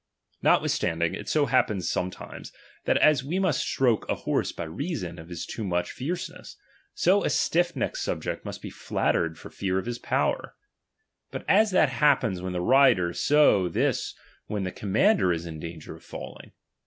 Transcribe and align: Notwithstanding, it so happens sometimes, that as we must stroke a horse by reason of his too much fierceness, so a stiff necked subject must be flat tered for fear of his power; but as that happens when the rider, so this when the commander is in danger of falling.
Notwithstanding, 0.41 1.13
it 1.13 1.29
so 1.29 1.45
happens 1.45 1.87
sometimes, 1.87 2.51
that 2.85 2.97
as 2.97 3.23
we 3.23 3.37
must 3.37 3.59
stroke 3.59 4.09
a 4.09 4.15
horse 4.15 4.51
by 4.51 4.63
reason 4.63 5.19
of 5.19 5.29
his 5.29 5.45
too 5.45 5.63
much 5.63 5.91
fierceness, 5.91 6.57
so 6.95 7.23
a 7.23 7.29
stiff 7.29 7.75
necked 7.75 7.97
subject 7.99 8.43
must 8.43 8.63
be 8.63 8.71
flat 8.71 9.13
tered 9.13 9.37
for 9.37 9.51
fear 9.51 9.77
of 9.77 9.85
his 9.85 9.99
power; 9.99 10.55
but 11.29 11.45
as 11.47 11.69
that 11.69 11.89
happens 11.89 12.41
when 12.41 12.53
the 12.53 12.61
rider, 12.61 13.13
so 13.13 13.69
this 13.69 14.15
when 14.47 14.63
the 14.63 14.71
commander 14.71 15.31
is 15.31 15.45
in 15.45 15.59
danger 15.59 15.93
of 15.93 16.03
falling. 16.03 16.51